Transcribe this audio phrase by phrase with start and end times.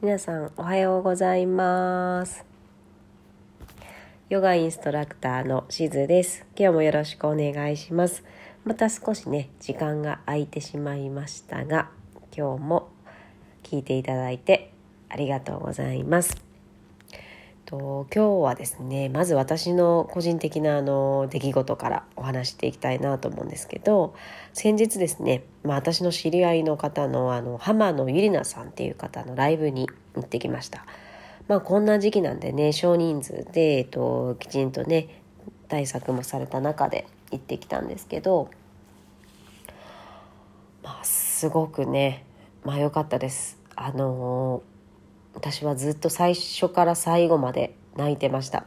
[0.00, 2.44] 皆さんおはようございます。
[4.28, 6.46] ヨガインストラクターのしずです。
[6.56, 8.22] 今日もよろしくお願いします。
[8.64, 11.90] また少しね時間が空いてしまいましたが
[12.32, 12.90] 今日も
[13.64, 14.72] 聞いていただいて
[15.08, 16.47] ありがとうございます。
[17.68, 24.14] と今日はですねまず私の個人的なあの出来事からお話していきたいなと思うんですけど
[24.54, 30.86] 先日ですね、まあ、私の知り合いの方のあの浜野ゆりなさんっていう方のライブに行ってきました。
[31.46, 35.22] まあ、こんな時期なんでね少人数で、えっと、きちんとね
[35.68, 38.50] 対策もされた中で行ってきたんですけど、
[40.82, 42.24] まあ、すごくね
[42.64, 43.58] まあ良かったです。
[43.76, 44.77] あのー
[45.38, 48.64] 私はずっと最初から最後まで泣いてました。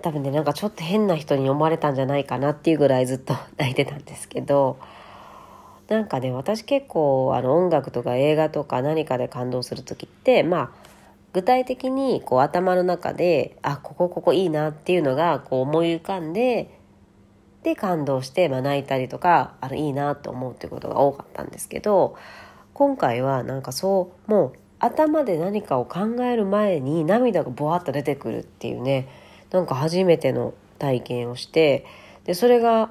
[0.00, 4.78] 多分ねなんかちょっと変な人に思われたんじゃないかなっていうぐらいずっと泣いてたんですけど
[5.88, 10.70] なんかね私結構あの音楽とか映画とか何かで感動する時ってまあ
[11.34, 16.80] 具体的にこう頭の中であここここいいなっていうのがこう思い浮かんで
[17.62, 22.16] で感動して、まあ、泣いたりとかあのいいなと思うっていうことが多かったんですけど
[22.80, 29.06] 今回はなんかそうもう頭で何かを考える前に涙がボワッと出てくるっていうね
[29.50, 31.84] なんか初めての体験をして
[32.24, 32.90] でそれが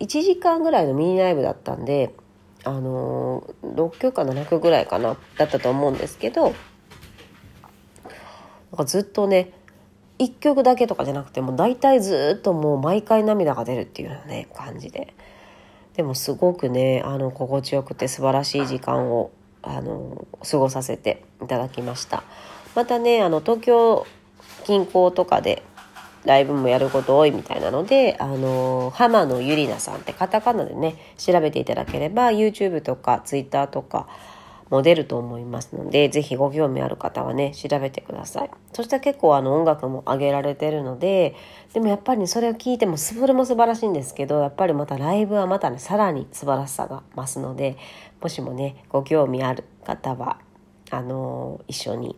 [0.00, 2.14] 1時間ぐらいのミニライブだったんで
[2.64, 6.54] あのー、6曲か7曲ぐらいかなだったと思うんですけどなん
[8.78, 9.52] かずっとね
[10.18, 15.12] 1曲だけとかじゃなくても大体ずっともう毎回涙が出るっていうようなね感じで。
[15.98, 19.32] でもすごくねあの心地よくて素晴らしい時間を
[19.62, 22.22] あの過ごさせていただきました。
[22.76, 24.06] またねあの東京
[24.64, 25.64] 近郊とかで
[26.24, 34.06] ライブもやること多いみたいなのであの浜野ゆりなさんってカタカナでね調べていただければ YouTube とか Twitter とか
[34.70, 38.50] も出ると思いますので、ぜひご興味ある方はね、調べてください。
[38.72, 41.34] そして結構あの音楽も上げられてるので、
[41.72, 47.76] でもやっぱり、ね、それを聞いても、それも素晴らしいんですけど、やっぱりまたライブはまたね、さらに素晴らしさが増すので、
[48.20, 50.38] もしもね、ご興味ある方は、
[50.90, 52.16] あのー、一緒に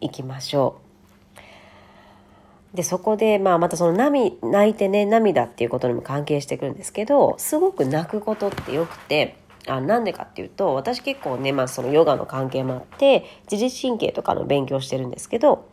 [0.00, 2.76] 行きましょう。
[2.76, 9.36] で、そこで、まあ、またその涙、泣いてね、涙っていうことにも関係してくるんですけど、すごく泣くことってよくて、
[9.66, 15.68] あなんでかっていうと私結構ね、まあ、そのヨガの関係もあって自律神経とかの勉強してるんですけど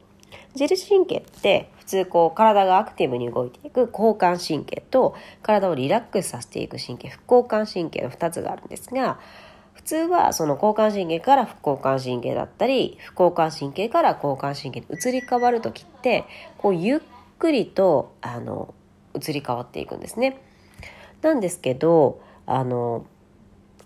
[0.53, 9.19] 自律神経って普通こう体がアクティブに動いていく交感神経と体をリラックスさせていく神経副交感神経の2つがあるんですが
[9.73, 16.25] 普通はその交感神経から副交感神経だったり副交感神経から交感神経に移り変わる時って
[16.57, 16.99] こうゆっ
[17.39, 18.73] くりとあの
[19.15, 20.39] 移り変わっていくんですね。
[21.21, 23.05] なんですけどあの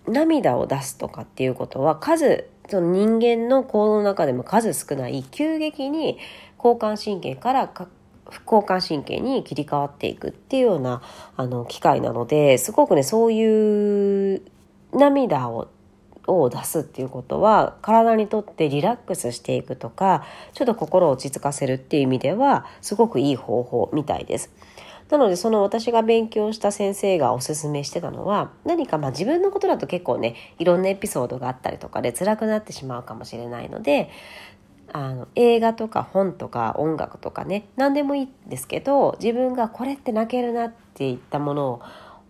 [0.08, 6.18] 涙を出すとかっていうことは数その人間の行動の中でも数少ない急激に
[6.58, 7.72] 交感神経から
[8.30, 11.02] 副交感神経に切り替わっていくっていうような
[11.38, 14.42] あの機会なのですごくねそういう
[14.94, 15.70] 涙を
[16.28, 24.52] を出すっていうことは体にとってリラックスしていくとかちょっと心を落ち着かせるっていう意味ではすごくいい方法みたいです。
[25.10, 34.10] なのでその私が勉強した先生がおすすめしてたのは何かまあ自分のことだと結構ねいろんなエピソードがあったりとかで辛くなってしまうかもしれないので
[34.92, 41.82] あの映画とか本とか音楽とかね何でもいいんですけど自分がこれって泣けるなっていったものを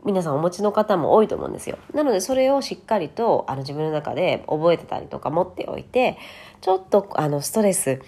[0.03, 1.79] 皆さんお持ちの方も多いと思うんですよ。
[1.93, 6.17] なのでそれをしっかりとあの自分の中で覚えてたりとか持っておいて
[6.61, 8.01] ちょっとあのストレス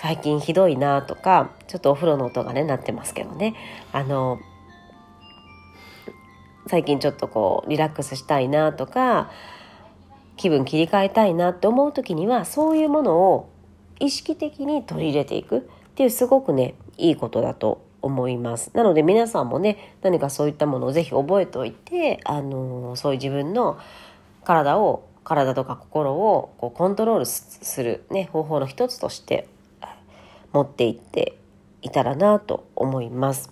[0.00, 3.54] 最近ひどいなとかちょっとお風呂の音がねなってますけどね。
[3.92, 4.40] あの
[6.68, 9.30] 最近ちょっとこうリラックスしたいなとか
[10.38, 13.50] 気分切り替えたいなって思う時にはそういうものを
[13.98, 15.58] 意識的に取り入れていく。
[15.58, 15.62] っ
[15.94, 18.70] ていうすごくねいいことだと思います。
[18.72, 23.78] なので皆さんもね何かそういったものをぜひ覚えておいてあのそういう自分の
[24.44, 29.46] 体を体とか心をこうコントロールする、ね、方法の一つとして
[30.52, 31.36] 持っていって
[31.82, 33.50] いたらなと思います。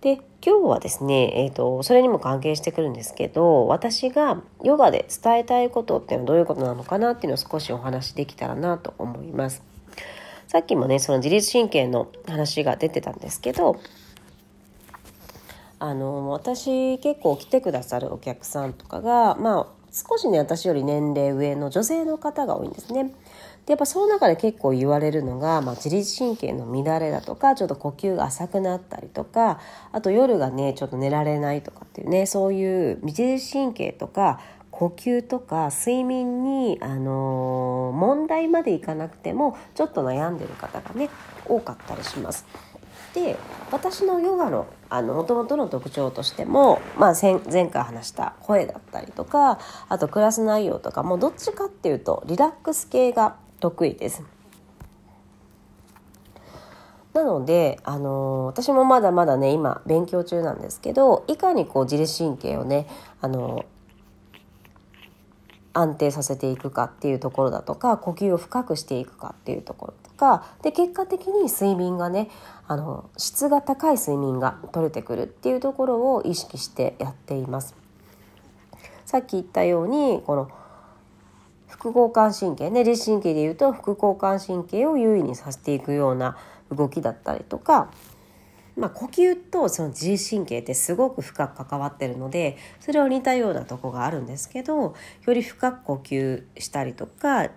[0.00, 9.62] で今日はですね、えーと、それにも関係してくるんですけど私がヨガで伝えたいことっていうのはどういうことなのかなっていうのを少しお話できたらなと思います。
[10.48, 13.80] さっきもねその自律神経の話が出てたんですけど
[15.78, 23.14] あの私結構来てくださるお客さんとかがまあ少しね私より年齢上の女性の方が多いんですね。
[23.66, 29.60] でやっぱその中で結構言われるのが、まあ、自律神経の乱れだとかちょっと呼吸が浅くなったりとか
[29.92, 34.40] あと夜がねちょっと寝られないとかっていうねそういう自律神経とか
[34.72, 41.08] 呼吸とか睡眠に、あのー、問題までいかなくてもちょっと悩んでる方がね
[41.46, 42.46] 多かったりします。
[43.14, 43.36] で
[43.70, 54.24] 私のヨガのもともとの特徴としても、まあ、前回話した声だったりとかあとクラス内容とかもどっちかっていうとリラックス系が得意です。
[57.14, 62.86] なので、あのー、私もまだまだね今勉強中なんですけどいかにこう自律神経をね、
[63.20, 63.64] あのー、
[65.74, 72.30] 安定させていくかっていうところだとか呼吸を深くしていくかっていうところとかで結果的に睡眠がね
[72.66, 77.76] あの質が高い睡眠が取れてくるっていうところを意識してやっています。
[79.04, 80.50] さっき言ったようにこの
[81.82, 86.36] 副交感神経ね自律神経でいうと副交感神経を優位にさせていくような
[86.70, 87.90] 動きだったりとか、
[88.76, 94.94] まあ、呼吸とその自律神経ってすごく深く関わってるのでそれは似たようなとこがあるんですけど
[95.26, 97.50] より深く呼吸したりとか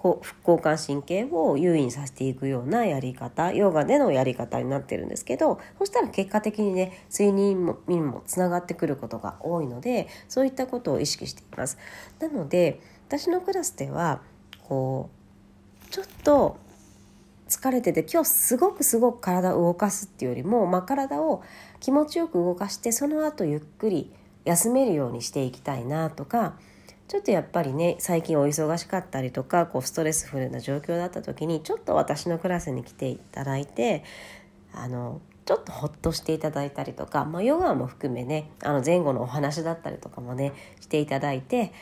[0.00, 11.76] 副交感神経を優位にさせていくようなやり方ヨガでのやり方になってるんですけどそしたら結果的にね睡眠にもつながってくることが多いのでそういったことを意識しています。
[12.20, 14.20] なので私のクラスでは
[14.68, 15.08] こ
[15.88, 16.58] うちょっと
[17.48, 21.42] 疲れてて今日すごくすごく体を動かすっていうよりも、まあ、体を
[21.80, 24.12] 気持ちよく動かしてその後ゆっくり
[24.44, 26.58] 休めるようにしていきたいなとか
[27.08, 34.04] ちょっとやっぱりね最近お忙しかったりとかこうストレスフルな状況だった時にちょっと私のクラスに来ていただいて
[34.74, 41.72] あのちょっとほっとしていただいたりとか、まあ、ヨガも含めねあの前後のお話だったりとかもねしていただいて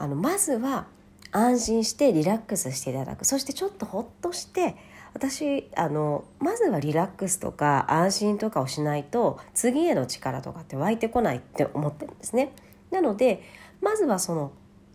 [0.00, 0.86] あのまずは
[1.30, 4.74] 安心してリラックスしていただくそしてちょっとほっとして
[5.12, 12.52] 私あのまずはリラックスとか安心とかをしないと次への力とかって湧いてこないって思ってるんですね。
[12.90, 13.42] なので
[13.82, 14.52] まずはその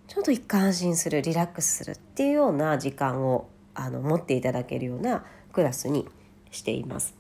[0.08, 5.24] ちょっと一回安心するリラックスするっていうような時間をあの持っていただけるような
[5.54, 6.08] クラスに
[6.50, 7.14] しています。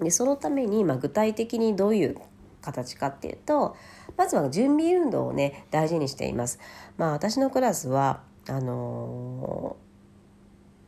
[0.00, 2.16] でそのために、まあ、具体的にどういう
[2.60, 3.76] 形かっていうと
[4.16, 6.58] まずは準備運動をね大事にしています。
[6.96, 9.76] まあ、私のクラスはあの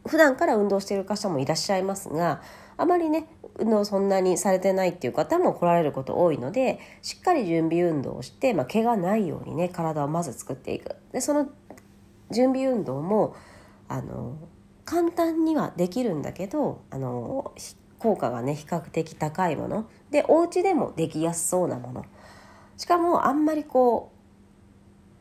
[0.04, 2.42] ー、普段から運動している方もいらっしゃいますが
[2.76, 10.96] あまりね運動そんなにされてないっていう方も来られること多いのでしっかり準備運動をして、まあ、怪我ないようにね体をまず作っていく。
[11.12, 11.48] でその
[12.30, 13.36] 準備運動も
[13.88, 14.36] あの
[14.84, 17.52] 簡単にはできるんだけどあの
[17.98, 19.86] 効果がね比較的高いもの。
[20.10, 22.04] でお家でもできやすそうなもの。
[22.76, 24.10] しかもあんまりこ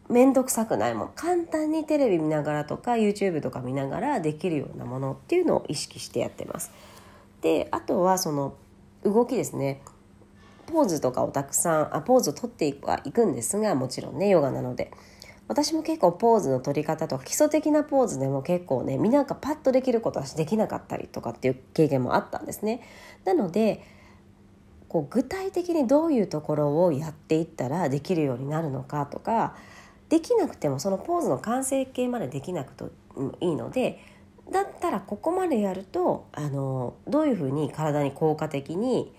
[0.09, 6.71] う面倒くさくないもの簡単にテレビ見ながらとか YouTube とか見ながらできるようなものっていうのを意識してやってます。
[7.41, 8.55] であとはその
[9.03, 9.81] 動きですね
[10.67, 14.91] ポーズとかをたくさんあポーズを取っていくんですがもちろんねヨガなので
[15.47, 22.81] 私も結構ポーズの取り方とか基礎的なポーズでも結構ねみんながパッとできることはできなかったりとかっていう経験もあったんですね。
[23.25, 23.83] なので
[24.91, 29.55] こう具体的にどういうところをやっていったらできるようになるのかとか
[30.09, 32.83] できなくてもそのポーズの完成形までできなくて
[33.15, 34.03] もいいので
[34.51, 39.13] だったらここまでやるとあのどういうふうに体に効果的に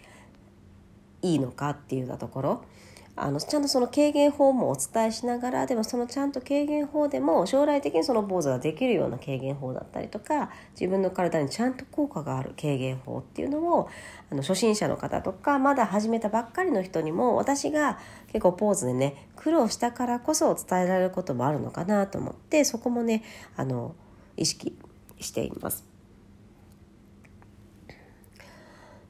[1.23, 2.65] いいのかっていうようなところ。
[3.15, 13.91] あのちゃんとその軽減法もお伝えしながらでもそのちゃんと軽減法でも将来的にそのポーズができるような軽減法だったりとか自分の体にちゃんと効果がある軽減法っていうのを
[14.31, 23.23] あの初心者の方とかまだ始めたばっかりの人にも私が結構ポーズでね苦労したからこそ伝えられることもあるのかなと思ってそこもね
[23.57, 23.95] あの
[24.39, 24.75] 意識
[25.21, 25.85] しています。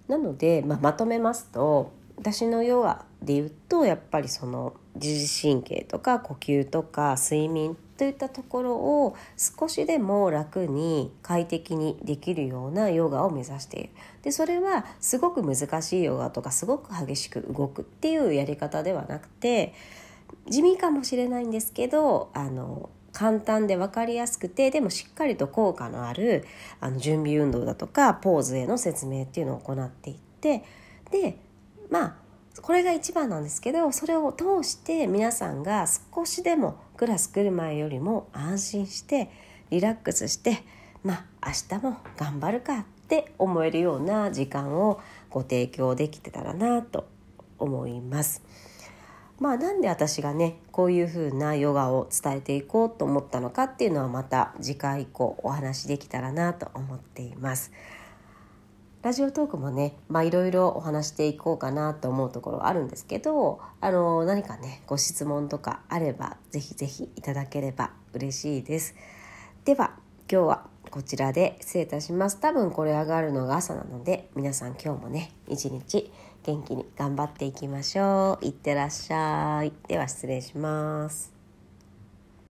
[0.09, 13.91] なので、まあ、まとめますと私のヨガで言うとやっぱりその自律神経とか呼吸とか睡眠といったところを少しでも楽に快適にできるようなヨガを目指している。
[14.23, 19.75] でそれはすごく難しいヨガとかすごく激しく動くっていうやり方ではなくて
[20.49, 26.45] 地味かもしれないんですけどあの簡単で分かりやすくてでもしっかりと効果のある
[26.81, 30.65] あの準備運動だとかポーズへの説明っていうのを行っていって
[31.11, 31.39] で
[31.91, 32.22] まあ
[32.61, 39.31] これが一番なんですけどそれを通して皆さんが少しでもクラス来る前よりも安心して
[39.71, 40.63] リラックスして
[41.03, 47.09] まあ明日も頑張るかって思えるような時間をご提供できてたらなと
[47.59, 48.43] 思います。
[49.39, 57.73] まあなんで私がねこういう風なヨガを伝えていこうと思ったのかっていうのはまた次回以降お話できたらなと思っています。
[59.03, 68.95] ラジオトークもねまあいろいろお話していこうかなと思うところはあるんですけどあの何かねご質問とかあればぜひぜひいただければ嬉しいです。
[69.65, 69.97] では
[70.31, 72.39] 今日はこちらで失礼いたします。
[72.39, 76.13] 多分これ上がるのが朝なので皆さん今日もね一日
[76.45, 78.45] 元気に頑張っていきましょう。
[78.45, 79.73] いってらっしゃい。
[79.89, 81.42] では失礼します。